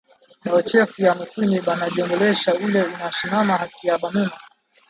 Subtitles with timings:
[0.51, 4.37] Ba chefu ya mukini bana lombesha ule ana shimamiya haki ya ba mama